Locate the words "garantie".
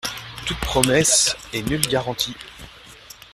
1.87-2.35